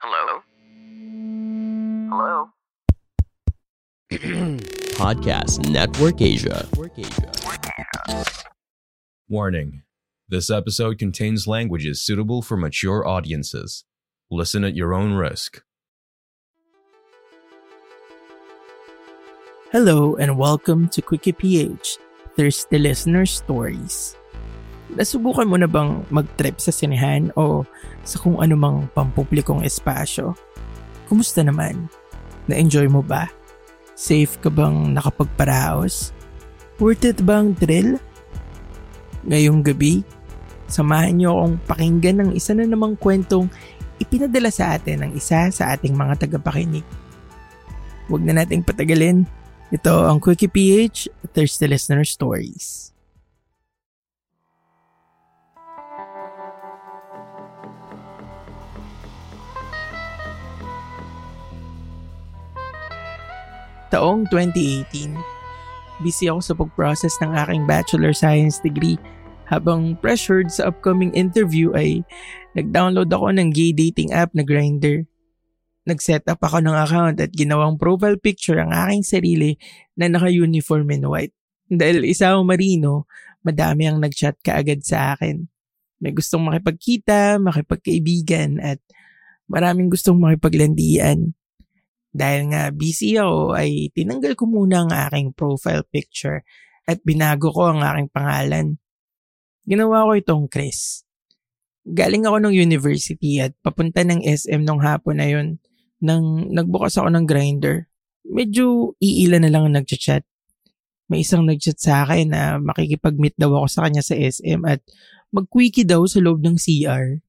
Hello? 0.00 0.40
Hello? 2.08 2.50
Podcast 4.94 5.68
Network 5.68 6.22
Asia. 6.22 6.68
Warning 9.28 9.82
This 10.28 10.50
episode 10.50 11.00
contains 11.00 11.48
languages 11.48 12.00
suitable 12.00 12.42
for 12.42 12.56
mature 12.56 13.04
audiences. 13.04 13.84
Listen 14.30 14.62
at 14.62 14.76
your 14.76 14.94
own 14.94 15.14
risk. 15.14 15.62
Hello 19.72 20.14
and 20.14 20.38
welcome 20.38 20.88
to 20.90 21.02
Quickie 21.02 21.32
PH, 21.32 21.98
Thirsty 22.36 22.78
Listener 22.78 23.26
Stories. 23.26 24.14
Nasubukan 24.88 25.44
mo 25.44 25.60
na 25.60 25.68
bang 25.68 26.00
mag-trip 26.08 26.56
sa 26.56 26.72
sinehan 26.72 27.28
o 27.36 27.60
sa 28.08 28.16
kung 28.16 28.40
anumang 28.40 28.88
pampublikong 28.96 29.60
espasyo? 29.60 30.32
Kumusta 31.12 31.44
naman? 31.44 31.92
Na-enjoy 32.48 32.88
mo 32.88 33.04
ba? 33.04 33.28
Safe 33.92 34.32
ka 34.40 34.48
bang 34.48 34.96
nakapagparaos? 34.96 36.16
Worth 36.80 37.04
it 37.04 37.20
bang 37.20 37.52
thrill? 37.52 38.00
Ngayong 39.28 39.60
gabi, 39.60 40.00
samahan 40.72 41.20
niyo 41.20 41.36
akong 41.36 41.56
pakinggan 41.68 42.16
ng 42.24 42.30
isa 42.32 42.56
na 42.56 42.64
namang 42.64 42.96
kwentong 42.96 43.52
ipinadala 44.00 44.48
sa 44.48 44.80
atin 44.80 45.04
ng 45.04 45.12
isa 45.12 45.52
sa 45.52 45.76
ating 45.76 45.92
mga 45.92 46.24
tagapakinig. 46.24 46.86
Huwag 48.08 48.24
na 48.24 48.40
nating 48.40 48.64
patagalin. 48.64 49.28
Ito 49.68 50.08
ang 50.08 50.16
Quickie 50.16 50.48
PH, 50.48 51.12
Thirsty 51.36 51.68
Listener 51.68 52.08
Stories. 52.08 52.96
Taong 63.88 64.28
2018, 64.28 65.16
busy 66.04 66.28
ako 66.28 66.40
sa 66.44 66.52
pag-process 66.52 67.16
ng 67.24 67.32
aking 67.32 67.64
Bachelor 67.64 68.12
Science 68.12 68.60
degree 68.60 69.00
habang 69.48 69.96
pressured 69.96 70.52
sa 70.52 70.68
upcoming 70.68 71.08
interview 71.16 71.72
ay 71.72 72.04
nag-download 72.52 73.08
ako 73.08 73.32
ng 73.32 73.48
gay 73.48 73.72
dating 73.72 74.12
app 74.12 74.28
na 74.36 74.44
Grindr. 74.44 75.08
Nag-set 75.88 76.28
up 76.28 76.36
ako 76.44 76.60
ng 76.60 76.76
account 76.76 77.16
at 77.16 77.32
ginawang 77.32 77.80
profile 77.80 78.20
picture 78.20 78.60
ang 78.60 78.76
aking 78.76 79.08
sarili 79.08 79.56
na 79.96 80.12
naka-uniform 80.12 80.84
in 80.92 81.08
white. 81.08 81.32
Dahil 81.72 82.04
isa 82.04 82.36
akong 82.36 82.44
marino, 82.44 83.08
madami 83.40 83.88
ang 83.88 84.04
nag-chat 84.04 84.36
kaagad 84.44 84.84
sa 84.84 85.16
akin. 85.16 85.48
May 86.04 86.12
gustong 86.12 86.44
makipagkita, 86.44 87.40
makipagkaibigan 87.40 88.60
at 88.60 88.84
maraming 89.48 89.88
gustong 89.88 90.20
makipaglandian. 90.20 91.37
Dahil 92.12 92.50
nga 92.52 92.72
busy 92.72 93.20
ako 93.20 93.54
ay 93.54 93.92
tinanggal 93.92 94.32
ko 94.34 94.48
muna 94.48 94.84
ang 94.84 94.92
aking 94.92 95.36
profile 95.36 95.84
picture 95.88 96.42
at 96.88 97.04
binago 97.04 97.52
ko 97.52 97.68
ang 97.68 97.84
aking 97.84 98.08
pangalan. 98.08 98.66
Ginawa 99.68 100.08
ko 100.08 100.12
itong 100.16 100.44
Chris. 100.48 101.04
Galing 101.84 102.24
ako 102.24 102.40
ng 102.40 102.54
university 102.56 103.40
at 103.40 103.52
papunta 103.60 104.00
ng 104.04 104.24
SM 104.24 104.64
nung 104.64 104.80
hapon 104.80 105.20
na 105.20 105.28
yun 105.28 105.60
nang 106.00 106.48
nagbukas 106.48 106.96
ako 106.96 107.12
ng 107.12 107.28
grinder. 107.28 107.88
Medyo 108.24 108.96
iila 109.00 109.40
na 109.40 109.52
lang 109.52 109.68
ang 109.68 109.74
nagchat-chat. 109.76 110.24
May 111.08 111.24
isang 111.24 111.48
nagchat 111.48 111.80
sa 111.80 112.04
akin 112.04 112.32
na 112.32 112.60
makikipag-meet 112.60 113.36
daw 113.40 113.52
ako 113.56 113.66
sa 113.68 113.88
kanya 113.88 114.04
sa 114.04 114.16
SM 114.16 114.64
at 114.68 114.84
mag-quickie 115.32 115.88
daw 115.88 116.04
sa 116.04 116.20
loob 116.20 116.44
ng 116.44 116.56
CR. 116.56 117.20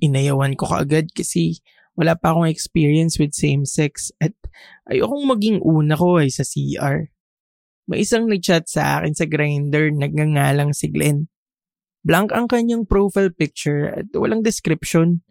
Inayawan 0.00 0.56
ko 0.56 0.68
kaagad 0.68 1.12
kasi 1.12 1.60
wala 1.98 2.16
pa 2.16 2.32
akong 2.32 2.48
experience 2.48 3.20
with 3.20 3.36
same-sex 3.36 4.12
at 4.22 4.32
ayokong 4.88 5.28
maging 5.28 5.58
una 5.60 5.96
ko 5.96 6.20
ay 6.20 6.32
sa 6.32 6.44
CR. 6.44 7.12
May 7.90 8.06
isang 8.06 8.30
nagchat 8.30 8.70
sa 8.70 9.00
akin 9.00 9.12
sa 9.12 9.26
grinder, 9.26 9.90
nagngangalang 9.90 10.72
si 10.72 10.88
Glenn. 10.88 11.28
Blank 12.02 12.34
ang 12.34 12.50
kanyang 12.50 12.88
profile 12.88 13.30
picture 13.30 13.90
at 13.90 14.10
walang 14.14 14.42
description. 14.42 15.22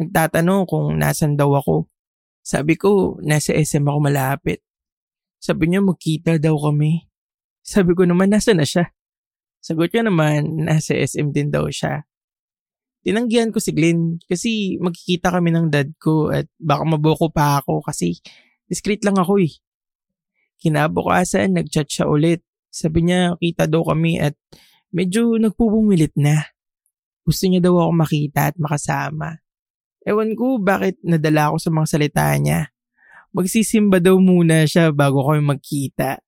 Nagtatanong 0.00 0.68
kung 0.68 0.96
nasan 0.96 1.36
daw 1.36 1.56
ako. 1.56 1.88
Sabi 2.46 2.78
ko, 2.78 3.18
nasa 3.24 3.56
SM 3.56 3.84
ako 3.84 3.98
malapit. 4.00 4.62
Sabi 5.40 5.72
niya 5.72 5.82
magkita 5.84 6.38
daw 6.38 6.56
kami. 6.56 7.10
Sabi 7.66 7.92
ko 7.98 8.06
naman, 8.06 8.30
nasa 8.30 8.54
na 8.54 8.62
siya? 8.62 8.94
Sagot 9.58 9.90
niya 9.90 10.06
naman, 10.06 10.62
nasa 10.62 10.94
SM 10.94 11.34
din 11.34 11.50
daw 11.50 11.66
siya. 11.66 12.06
Tinanggihan 13.06 13.54
ko 13.54 13.62
si 13.62 13.70
Glenn 13.70 14.18
kasi 14.26 14.82
magkikita 14.82 15.30
kami 15.30 15.54
ng 15.54 15.70
dad 15.70 15.94
ko 15.94 16.34
at 16.34 16.50
baka 16.58 16.82
maboko 16.82 17.30
pa 17.30 17.62
ako 17.62 17.78
kasi 17.86 18.18
discreet 18.66 19.06
lang 19.06 19.14
ako 19.14 19.38
eh. 19.46 19.54
Kinabukasan, 20.58 21.54
nagchat 21.54 21.86
siya 21.86 22.10
ulit. 22.10 22.42
Sabi 22.66 23.06
niya, 23.06 23.38
kita 23.38 23.70
daw 23.70 23.86
kami 23.86 24.18
at 24.18 24.34
medyo 24.90 25.38
nagpupumilit 25.38 26.18
na. 26.18 26.50
Gusto 27.22 27.46
niya 27.46 27.62
daw 27.62 27.78
ako 27.78 27.92
makita 27.94 28.50
at 28.50 28.56
makasama. 28.58 29.38
Ewan 30.02 30.34
ko 30.34 30.58
bakit 30.58 30.98
nadala 31.06 31.54
ako 31.54 31.62
sa 31.62 31.70
mga 31.70 31.86
salita 31.86 32.26
niya. 32.42 32.74
Magsisimba 33.30 34.02
daw 34.02 34.18
muna 34.18 34.66
siya 34.66 34.90
bago 34.90 35.22
kami 35.22 35.46
magkita. 35.46 36.18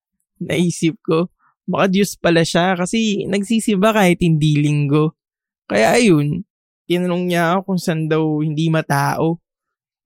Naisip 0.46 1.02
ko, 1.02 1.34
baka 1.66 1.90
Diyos 1.90 2.14
pala 2.14 2.46
siya 2.46 2.78
kasi 2.78 3.26
nagsisimba 3.26 3.90
kahit 3.90 4.22
hindi 4.22 4.62
linggo. 4.62 5.18
Kaya 5.66 5.98
ayun, 5.98 6.47
tinanong 6.88 7.28
niya 7.28 7.54
ako 7.54 7.60
kung 7.68 7.80
saan 7.80 8.08
daw 8.08 8.24
hindi 8.40 8.72
matao. 8.72 9.36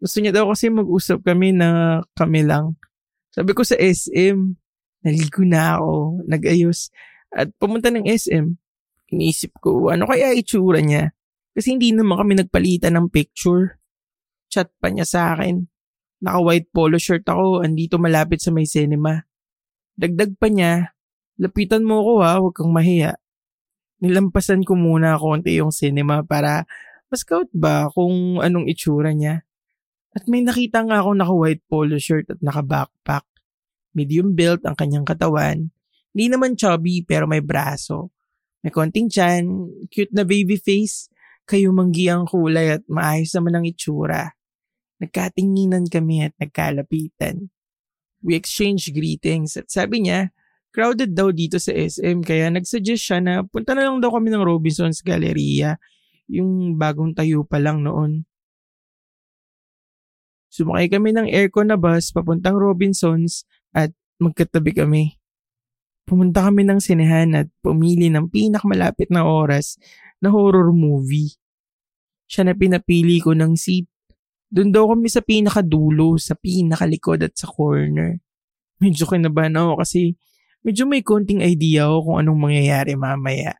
Gusto 0.02 0.18
niya 0.18 0.34
daw 0.34 0.50
kasi 0.50 0.66
mag-usap 0.66 1.22
kami 1.22 1.54
na 1.54 2.02
kami 2.18 2.42
lang. 2.42 2.74
Sabi 3.30 3.54
ko 3.54 3.62
sa 3.62 3.78
SM, 3.78 4.58
naligo 5.06 5.46
na 5.46 5.78
ako, 5.78 6.26
nag-ayos, 6.26 6.90
at 7.30 7.54
pumunta 7.56 7.88
ng 7.94 8.10
SM. 8.10 8.58
Iniisip 9.14 9.62
ko, 9.62 9.94
ano 9.94 10.10
kaya 10.10 10.34
itsura 10.34 10.82
niya? 10.82 11.14
Kasi 11.54 11.78
hindi 11.78 11.94
naman 11.94 12.18
kami 12.18 12.32
nagpalitan 12.42 12.98
ng 12.98 13.08
picture. 13.14 13.78
Chat 14.50 14.74
pa 14.82 14.90
niya 14.90 15.06
sa 15.06 15.38
akin. 15.38 15.64
Naka-white 16.18 16.68
polo 16.74 16.98
shirt 16.98 17.22
ako, 17.22 17.62
andito 17.62 17.96
malapit 18.02 18.42
sa 18.42 18.50
may 18.50 18.66
cinema. 18.66 19.22
Dagdag 19.94 20.34
pa 20.34 20.50
niya, 20.50 20.98
lapitan 21.38 21.86
mo 21.86 22.02
ko 22.02 22.12
ha, 22.26 22.42
huwag 22.42 22.58
kang 22.58 22.74
mahiya. 22.74 23.21
Nilampasan 24.02 24.66
ko 24.66 24.74
muna 24.74 25.14
konti 25.14 25.62
yung 25.62 25.70
cinema 25.70 26.26
para 26.26 26.66
ma-scout 27.06 27.46
ba 27.54 27.86
kung 27.94 28.42
anong 28.42 28.66
itsura 28.66 29.14
niya. 29.14 29.46
At 30.12 30.26
may 30.26 30.42
nakita 30.42 30.82
nga 30.82 31.00
ako 31.00 31.10
naka-white 31.14 31.64
polo 31.70 31.96
shirt 32.02 32.26
at 32.34 32.42
naka-backpack. 32.42 33.24
Medium 33.94 34.34
built 34.34 34.66
ang 34.66 34.74
kanyang 34.74 35.06
katawan. 35.06 35.70
Hindi 36.12 36.26
naman 36.28 36.58
chubby 36.58 37.06
pero 37.06 37.30
may 37.30 37.40
braso. 37.40 38.10
May 38.66 38.74
konting 38.74 39.06
chan, 39.06 39.46
cute 39.88 40.10
na 40.10 40.26
baby 40.26 40.58
face, 40.58 41.08
kayo 41.46 41.70
manggi 41.70 42.10
ang 42.10 42.26
kulay 42.26 42.78
at 42.78 42.82
maayos 42.90 43.32
naman 43.38 43.58
ang 43.58 43.64
itsura. 43.66 44.34
Nagkatinginan 44.98 45.86
kami 45.86 46.26
at 46.26 46.34
nagkalapitan. 46.42 47.50
We 48.22 48.38
exchanged 48.38 48.94
greetings 48.94 49.58
at 49.58 49.70
sabi 49.70 50.06
niya, 50.06 50.30
crowded 50.72 51.12
daw 51.12 51.28
dito 51.30 51.60
sa 51.60 51.70
SM 51.70 52.24
kaya 52.24 52.48
nagsuggest 52.48 53.04
siya 53.04 53.20
na 53.20 53.44
punta 53.44 53.76
na 53.76 53.86
lang 53.86 54.00
daw 54.00 54.08
kami 54.08 54.32
ng 54.32 54.40
Robinson's 54.40 55.04
Galleria, 55.04 55.76
yung 56.26 56.80
bagong 56.80 57.12
tayo 57.12 57.44
pa 57.44 57.60
lang 57.60 57.84
noon. 57.84 58.24
Sumakay 60.52 60.88
kami 60.92 61.16
ng 61.16 61.28
aircon 61.32 61.68
na 61.68 61.76
bus 61.80 62.12
papuntang 62.12 62.56
Robinsons 62.56 63.44
at 63.72 63.92
magkatabi 64.20 64.72
kami. 64.72 65.04
Pumunta 66.04 66.44
kami 66.44 66.64
ng 66.68 66.76
sinehan 66.76 67.32
at 67.32 67.48
pumili 67.64 68.12
ng 68.12 68.28
pinakamalapit 68.28 69.08
na 69.08 69.24
oras 69.24 69.80
na 70.20 70.28
horror 70.28 70.68
movie. 70.72 71.36
Siya 72.28 72.48
na 72.48 72.52
pinapili 72.52 73.20
ko 73.20 73.32
ng 73.32 73.56
seat. 73.56 73.88
Doon 74.52 74.68
daw 74.68 74.92
kami 74.92 75.08
sa 75.08 75.24
pinakadulo, 75.24 76.20
sa 76.20 76.36
pinakalikod 76.36 77.24
at 77.24 77.32
sa 77.32 77.48
corner. 77.48 78.20
Medyo 78.76 79.08
kinabahan 79.08 79.56
ako 79.56 79.80
kasi 79.80 80.20
medyo 80.62 80.88
may 80.88 81.02
konting 81.02 81.42
idea 81.42 81.86
ako 81.86 81.98
kung 82.10 82.16
anong 82.22 82.40
mangyayari 82.50 82.94
mamaya. 82.98 83.58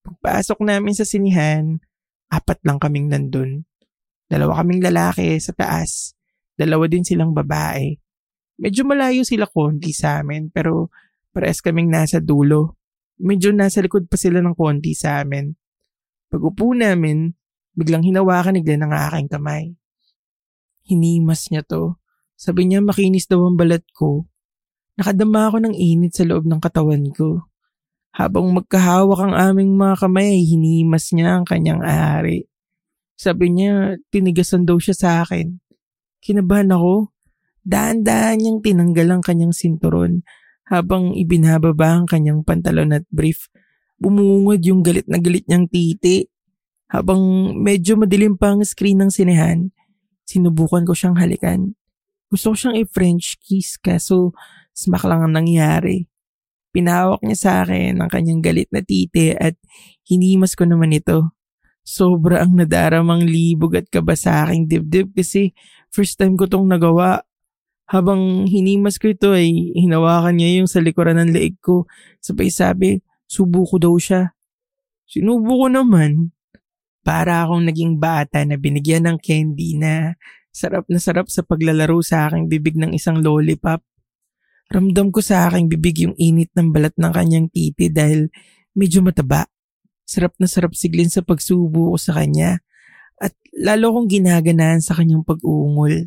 Pagpasok 0.00 0.64
namin 0.64 0.96
sa 0.96 1.04
sinihan, 1.04 1.80
Apat 2.30 2.62
lang 2.62 2.78
kaming 2.78 3.10
nandun. 3.10 3.66
Dalawa 4.30 4.62
kaming 4.62 4.78
lalaki 4.78 5.34
sa 5.42 5.50
taas. 5.50 6.14
Dalawa 6.54 6.86
din 6.86 7.02
silang 7.02 7.34
babae. 7.34 7.98
Medyo 8.62 8.86
malayo 8.86 9.26
sila 9.26 9.50
konti 9.50 9.90
sa 9.90 10.22
amin 10.22 10.46
pero 10.54 10.94
pares 11.34 11.58
kaming 11.58 11.90
nasa 11.90 12.22
dulo. 12.22 12.78
Medyo 13.18 13.50
nasa 13.50 13.82
likod 13.82 14.06
pa 14.06 14.14
sila 14.14 14.38
ng 14.38 14.54
konti 14.54 14.94
sa 14.94 15.26
amin. 15.26 15.50
Pag 16.30 16.40
upo 16.40 16.70
namin, 16.70 17.34
biglang 17.74 18.06
hinawakan 18.06 18.54
ni 18.54 18.62
Glenn 18.62 18.86
ang 18.86 18.94
aking 18.94 19.26
kamay. 19.26 19.74
Hinimas 20.86 21.50
niya 21.50 21.66
to. 21.66 21.98
Sabi 22.38 22.70
niya 22.70 22.78
makinis 22.78 23.26
daw 23.26 23.42
ang 23.42 23.58
balat 23.58 23.82
ko. 23.90 24.29
Nakadama 25.00 25.48
ako 25.48 25.56
ng 25.64 25.74
init 25.74 26.12
sa 26.12 26.28
loob 26.28 26.44
ng 26.44 26.60
katawan 26.60 27.08
ko. 27.16 27.48
Habang 28.12 28.52
magkahawak 28.52 29.20
ang 29.24 29.34
aming 29.34 29.80
mga 29.80 30.04
kamay, 30.04 30.44
hinimas 30.44 31.08
niya 31.16 31.40
ang 31.40 31.48
kanyang 31.48 31.80
ari. 31.80 32.44
Sabi 33.16 33.48
niya, 33.48 33.96
tinigasan 34.12 34.68
daw 34.68 34.76
siya 34.76 34.92
sa 34.92 35.10
akin. 35.24 35.56
Kinabahan 36.20 36.68
ako 36.76 37.16
Daan-daan 37.60 38.40
niyang 38.40 38.60
tinanggal 38.64 39.08
ang 39.12 39.22
kanyang 39.22 39.52
sinturon 39.52 40.24
habang 40.70 41.12
ibinababa 41.12 42.00
ang 42.00 42.06
kanyang 42.08 42.40
pantalon 42.40 42.96
at 42.96 43.04
brief. 43.12 43.52
Bumungod 44.00 44.64
yung 44.64 44.80
galit 44.80 45.04
na 45.10 45.20
galit 45.20 45.44
niyang 45.44 45.68
titi. 45.68 46.24
Habang 46.90 47.54
medyo 47.60 47.94
madilim 48.00 48.34
pa 48.34 48.56
ang 48.56 48.66
screen 48.66 48.98
ng 48.98 49.12
sinehan, 49.14 49.70
sinubukan 50.26 50.82
ko 50.82 50.96
siyang 50.96 51.20
halikan. 51.20 51.78
Gusto 52.26 52.50
ko 52.50 52.56
siyang 52.56 52.76
i-French 52.82 53.38
kiss 53.38 53.78
kaso 53.78 54.34
smack 54.74 55.04
lang 55.06 55.24
ang 55.24 55.34
nangyari. 55.34 56.06
Pinahawak 56.70 57.20
niya 57.26 57.38
sa 57.38 57.52
akin 57.66 57.98
ang 57.98 58.10
kanyang 58.10 58.42
galit 58.42 58.70
na 58.70 58.80
titi 58.80 59.34
at 59.34 59.58
hinimas 60.06 60.54
ko 60.54 60.66
naman 60.66 60.94
ito. 60.94 61.34
Sobra 61.82 62.46
ang 62.46 62.54
nadaramang 62.54 63.26
libog 63.26 63.74
at 63.74 63.90
kaba 63.90 64.14
sa 64.14 64.46
aking 64.46 64.70
dibdib 64.70 65.10
kasi 65.10 65.50
first 65.90 66.14
time 66.14 66.38
ko 66.38 66.46
tong 66.46 66.70
nagawa 66.70 67.26
habang 67.90 68.46
hinimas 68.46 69.02
ko 69.02 69.10
ito 69.10 69.34
ay 69.34 69.74
hinawakan 69.74 70.38
niya 70.38 70.62
yung 70.62 70.70
sa 70.70 70.78
likuran 70.78 71.18
ng 71.18 71.34
leeg 71.34 71.58
ko. 71.58 71.90
Sabay 72.22 72.46
sabi, 72.46 73.02
subo 73.26 73.66
ko 73.66 73.82
daw 73.82 73.94
siya. 73.98 74.30
Sinubo 75.10 75.66
ko 75.66 75.66
naman. 75.66 76.30
Para 77.02 77.42
akong 77.42 77.66
naging 77.66 77.98
bata 77.98 78.46
na 78.46 78.54
binigyan 78.54 79.10
ng 79.10 79.18
candy 79.18 79.74
na 79.74 80.14
sarap 80.54 80.86
na 80.86 81.02
sarap 81.02 81.26
sa 81.26 81.42
paglalaro 81.42 81.98
sa 81.98 82.30
aking 82.30 82.46
bibig 82.46 82.78
ng 82.78 82.94
isang 82.94 83.18
lollipop. 83.18 83.82
Ramdam 84.70 85.10
ko 85.10 85.18
sa 85.18 85.50
aking 85.50 85.66
bibig 85.66 86.06
yung 86.06 86.14
init 86.14 86.54
ng 86.54 86.70
balat 86.70 86.94
ng 86.94 87.10
kanyang 87.10 87.50
titi 87.50 87.90
dahil 87.90 88.30
medyo 88.78 89.02
mataba. 89.02 89.50
Sarap 90.06 90.38
na 90.38 90.46
sarap 90.46 90.78
siglin 90.78 91.10
sa 91.10 91.26
pagsubo 91.26 91.94
ko 91.94 91.98
sa 91.98 92.14
kanya 92.14 92.62
at 93.18 93.34
lalo 93.50 93.98
kong 93.98 94.06
ginaganahan 94.06 94.78
sa 94.78 94.94
kanyang 94.94 95.26
pag-uungol. 95.26 96.06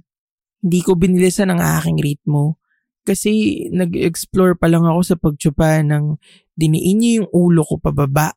Hindi 0.63 0.79
ko 0.79 0.95
binilisan 0.95 1.51
ang 1.51 1.59
aking 1.59 1.99
ritmo 1.99 2.63
kasi 3.03 3.67
nag-explore 3.67 4.55
pa 4.55 4.71
lang 4.71 4.87
ako 4.87 5.01
sa 5.03 5.19
pagtsupa 5.19 5.83
ng 5.83 6.15
diniin 6.55 6.97
niya 7.03 7.11
yung 7.19 7.29
ulo 7.35 7.67
ko 7.67 7.83
pababa. 7.83 8.31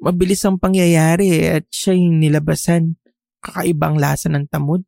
Mabilis 0.00 0.48
ang 0.48 0.56
pangyayari 0.56 1.44
at 1.44 1.68
siya 1.68 1.92
yung 1.92 2.24
nilabasan. 2.24 2.96
Kakaibang 3.44 4.00
lasa 4.00 4.32
ng 4.32 4.48
tamod. 4.48 4.80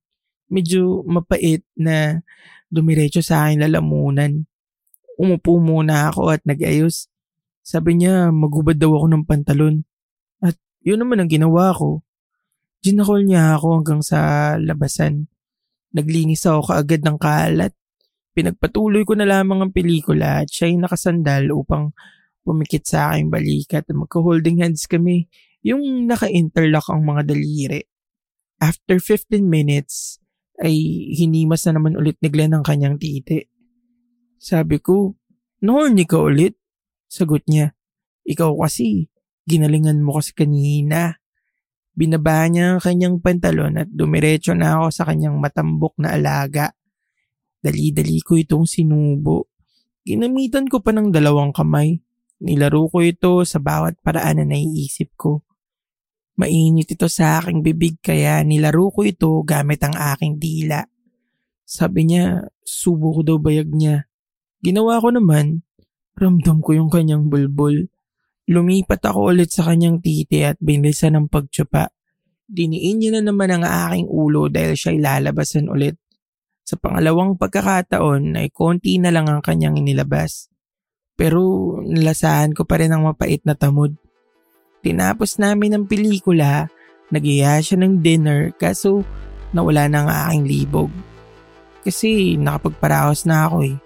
Medyo 0.48 1.04
mapait 1.04 1.60
na 1.76 2.24
dumiretso 2.72 3.20
sa 3.20 3.44
akin 3.44 3.60
lalamunan. 3.60 4.49
Umupo 5.20 5.60
muna 5.60 6.08
ako 6.08 6.32
at 6.32 6.40
nag-ayos. 6.48 7.12
Sabi 7.60 8.00
niya 8.00 8.32
magubad 8.32 8.80
daw 8.80 8.96
ako 8.96 9.06
ng 9.12 9.24
pantalon. 9.28 9.84
At 10.40 10.56
yun 10.80 11.04
naman 11.04 11.20
ang 11.20 11.28
ginawa 11.28 11.76
ko. 11.76 12.00
Ginakol 12.80 13.28
niya 13.28 13.60
ako 13.60 13.66
hanggang 13.76 14.00
sa 14.00 14.18
labasan. 14.56 15.28
Naglinis 15.92 16.48
ako 16.48 16.72
kaagad 16.72 17.04
ng 17.04 17.18
kalat. 17.20 17.76
Pinagpatuloy 18.32 19.04
ko 19.04 19.12
na 19.12 19.28
lamang 19.28 19.60
ang 19.60 19.72
pelikula 19.76 20.40
at 20.40 20.48
siya 20.48 20.72
ay 20.72 20.80
nakasandal 20.80 21.52
upang 21.52 21.92
pumikit 22.40 22.88
sa 22.88 23.12
aking 23.12 23.28
balikat 23.28 23.84
at 23.84 23.92
magka-holding 23.92 24.64
hands 24.64 24.88
kami 24.88 25.28
yung 25.60 26.08
naka-interlock 26.08 26.88
ang 26.88 27.04
mga 27.04 27.28
daliri. 27.28 27.84
After 28.56 28.96
15 28.96 29.44
minutes, 29.44 30.20
ay 30.60 30.76
hinimas 31.16 31.64
na 31.64 31.80
naman 31.80 31.96
ulit 31.96 32.20
ni 32.20 32.28
Glenn 32.28 32.52
ang 32.52 32.64
kanyang 32.64 33.00
titi. 33.00 33.49
Sabi 34.40 34.80
ko, 34.80 35.20
Norny 35.60 36.08
ka 36.08 36.16
ulit? 36.16 36.56
Sagot 37.04 37.44
niya, 37.44 37.76
ikaw 38.24 38.56
kasi, 38.56 39.12
ginalingan 39.44 40.00
mo 40.00 40.16
kasi 40.16 40.32
kanina. 40.32 41.20
Binaba 41.92 42.48
niya 42.48 42.72
ang 42.72 42.80
kanyang 42.80 43.20
pantalon 43.20 43.76
at 43.76 43.92
dumiretso 43.92 44.56
na 44.56 44.80
ako 44.80 44.86
sa 44.88 45.04
kanyang 45.04 45.36
matambok 45.36 45.92
na 46.00 46.16
alaga. 46.16 46.72
Dali-dali 47.60 48.24
ko 48.24 48.40
itong 48.40 48.64
sinubo. 48.64 49.52
Ginamitan 50.08 50.72
ko 50.72 50.80
pa 50.80 50.96
ng 50.96 51.12
dalawang 51.12 51.52
kamay. 51.52 52.00
Nilaro 52.40 52.88
ko 52.88 53.04
ito 53.04 53.44
sa 53.44 53.60
bawat 53.60 54.00
paraan 54.00 54.40
na 54.40 54.56
naiisip 54.56 55.12
ko. 55.20 55.44
Mainit 56.40 56.96
ito 56.96 57.04
sa 57.12 57.36
aking 57.36 57.60
bibig 57.60 58.00
kaya 58.00 58.40
nilaro 58.40 58.88
ko 58.88 59.04
ito 59.04 59.44
gamit 59.44 59.84
ang 59.84 59.92
aking 59.92 60.40
dila. 60.40 60.80
Sabi 61.68 62.08
niya, 62.08 62.48
subo 62.64 63.12
ko 63.12 63.20
daw 63.20 63.36
bayag 63.36 63.68
niya. 63.68 64.09
Ginawa 64.60 65.00
ko 65.00 65.08
naman, 65.08 65.64
ramdam 66.20 66.60
ko 66.60 66.76
yung 66.76 66.92
kanyang 66.92 67.32
bulbul. 67.32 67.88
Lumipat 68.44 69.00
ako 69.08 69.32
ulit 69.32 69.48
sa 69.48 69.64
kanyang 69.64 70.04
titi 70.04 70.44
at 70.44 70.60
binilisan 70.60 71.16
ng 71.16 71.26
pagtsupa. 71.32 71.88
Diniin 72.44 73.00
niya 73.00 73.10
na 73.16 73.32
naman 73.32 73.48
ang 73.48 73.64
aking 73.64 74.10
ulo 74.10 74.52
dahil 74.52 74.76
siya'y 74.76 75.00
lalabasan 75.00 75.70
ulit. 75.70 75.96
Sa 76.66 76.76
pangalawang 76.76 77.40
pagkakataon 77.40 78.36
ay 78.36 78.52
konti 78.52 79.00
na 79.00 79.08
lang 79.08 79.32
ang 79.32 79.40
kanyang 79.40 79.80
inilabas. 79.80 80.52
Pero 81.16 81.40
nalasahan 81.80 82.52
ko 82.52 82.68
pa 82.68 82.76
rin 82.82 82.92
ang 82.92 83.08
mapait 83.08 83.40
na 83.48 83.56
tamod. 83.56 83.96
Tinapos 84.84 85.40
namin 85.40 85.76
ang 85.76 85.84
pelikula, 85.88 86.68
nagiya 87.08 87.60
siya 87.64 87.80
ng 87.80 88.00
dinner 88.04 88.52
kaso 88.56 89.04
nawala 89.56 89.88
na 89.88 89.98
ang 90.04 90.10
aking 90.10 90.44
libog. 90.48 90.90
Kasi 91.80 92.36
nakapagparaos 92.36 93.24
na 93.24 93.48
ako 93.48 93.58
eh. 93.64 93.76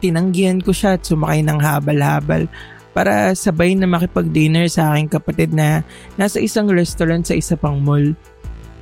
Tinanggihan 0.00 0.64
ko 0.64 0.72
siya 0.72 0.96
at 0.96 1.04
sumakay 1.04 1.44
ng 1.44 1.60
habal-habal 1.60 2.48
para 2.90 3.36
sabay 3.36 3.76
na 3.78 3.86
makipag-dinner 3.86 4.66
sa 4.66 4.96
aking 4.96 5.12
kapatid 5.12 5.54
na 5.54 5.86
nasa 6.18 6.42
isang 6.42 6.66
restaurant 6.66 7.22
sa 7.22 7.36
isa 7.36 7.54
pang 7.54 7.78
mall. 7.78 8.16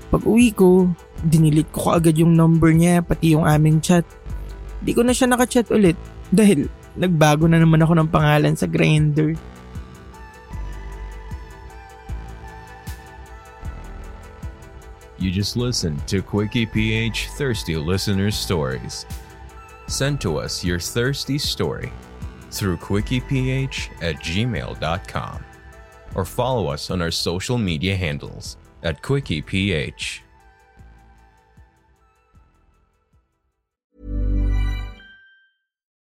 Pag 0.08 0.24
uwi 0.24 0.54
ko, 0.56 0.88
dinilit 1.26 1.68
ko 1.74 1.92
kaagad 1.92 2.16
yung 2.16 2.32
number 2.32 2.72
niya 2.72 3.04
pati 3.04 3.36
yung 3.36 3.44
aming 3.44 3.82
chat. 3.84 4.06
Di 4.80 4.96
ko 4.96 5.04
na 5.04 5.12
siya 5.12 5.28
nakachat 5.28 5.68
ulit 5.74 5.98
dahil 6.32 6.70
nagbago 6.96 7.44
na 7.44 7.60
naman 7.60 7.82
ako 7.82 7.98
ng 7.98 8.08
pangalan 8.08 8.54
sa 8.56 8.64
grinder. 8.64 9.36
You 15.18 15.34
just 15.34 15.58
listened 15.58 15.98
to 16.06 16.22
Quickie 16.22 16.64
PH 16.64 17.34
Thirsty 17.34 17.74
Listeners 17.74 18.38
Stories. 18.38 19.02
Send 19.88 20.20
to 20.20 20.38
us 20.38 20.64
your 20.64 20.78
thirsty 20.78 21.38
story 21.38 21.92
through 22.50 22.76
quickieph 22.76 23.90
at 24.02 24.16
gmail.com 24.16 25.44
or 26.14 26.24
follow 26.24 26.68
us 26.68 26.90
on 26.90 27.02
our 27.02 27.10
social 27.10 27.58
media 27.58 27.96
handles 27.96 28.56
at 28.82 29.02
quickieph. 29.02 30.20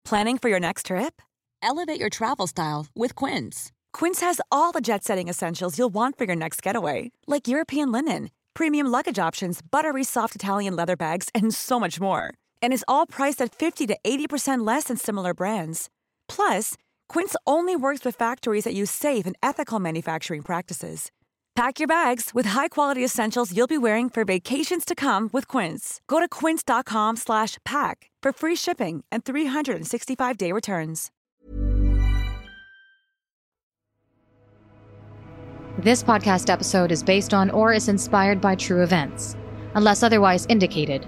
Planning 0.05 0.39
for 0.39 0.49
your 0.49 0.59
next 0.59 0.87
trip? 0.87 1.21
Elevate 1.61 1.99
your 1.99 2.09
travel 2.09 2.47
style 2.47 2.87
with 2.95 3.13
Quince. 3.13 3.71
Quince 3.93 4.21
has 4.21 4.41
all 4.51 4.71
the 4.71 4.81
jet 4.81 5.03
setting 5.03 5.27
essentials 5.27 5.77
you'll 5.77 5.93
want 5.93 6.17
for 6.17 6.23
your 6.23 6.35
next 6.35 6.63
getaway, 6.63 7.11
like 7.27 7.47
European 7.47 7.91
linen, 7.91 8.31
premium 8.55 8.87
luggage 8.87 9.19
options, 9.19 9.61
buttery 9.61 10.03
soft 10.03 10.33
Italian 10.35 10.75
leather 10.75 10.95
bags, 10.95 11.29
and 11.35 11.53
so 11.53 11.79
much 11.79 11.99
more. 11.99 12.33
And 12.63 12.71
is 12.71 12.85
all 12.87 13.05
priced 13.05 13.41
at 13.41 13.53
50 13.53 13.87
to 13.87 13.97
80% 14.05 14.65
less 14.65 14.85
than 14.85 14.95
similar 14.95 15.33
brands. 15.33 15.89
Plus, 16.29 16.75
Quince 17.09 17.35
only 17.45 17.75
works 17.75 18.05
with 18.05 18.15
factories 18.15 18.63
that 18.63 18.73
use 18.73 18.89
safe 18.89 19.25
and 19.25 19.35
ethical 19.43 19.79
manufacturing 19.79 20.43
practices. 20.43 21.11
Pack 21.55 21.79
your 21.79 21.87
bags 21.87 22.29
with 22.33 22.45
high-quality 22.47 23.03
essentials 23.03 23.53
you'll 23.53 23.67
be 23.67 23.77
wearing 23.77 24.09
for 24.09 24.23
vacations 24.23 24.85
to 24.85 24.95
come 24.95 25.29
with 25.33 25.45
Quince. 25.45 25.99
Go 26.07 26.21
to 26.21 26.29
quince.com/pack 26.29 28.11
for 28.23 28.31
free 28.31 28.55
shipping 28.55 29.03
and 29.11 29.25
365-day 29.25 30.53
returns. 30.53 31.11
This 35.79 36.03
podcast 36.03 36.49
episode 36.49 36.91
is 36.91 37.01
based 37.03 37.33
on 37.33 37.49
or 37.49 37.71
is 37.71 37.87
inspired 37.87 38.41
by 38.41 38.55
true 38.55 38.83
events. 38.83 39.37
Unless 39.75 40.03
otherwise 40.03 40.45
indicated, 40.47 41.07